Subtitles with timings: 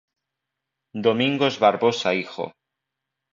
[1.05, 2.45] Domingos Barbosa Hijo.